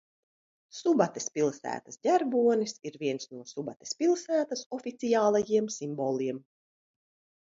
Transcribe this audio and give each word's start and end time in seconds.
Subates 0.75 1.27
pilsētas 1.35 1.99
ģerbonis 2.07 2.73
ir 2.91 2.97
viens 3.03 3.29
no 3.35 3.45
Subates 3.51 3.95
pilsētas 4.03 4.65
oficiālajiem 4.79 5.69
simboliem. 5.77 6.45